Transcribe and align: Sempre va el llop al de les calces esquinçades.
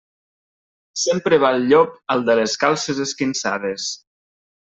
Sempre 1.01 1.37
va 1.43 1.51
el 1.57 1.67
llop 1.73 1.93
al 2.15 2.25
de 2.31 2.37
les 2.41 2.57
calces 2.65 3.05
esquinçades. 3.05 3.89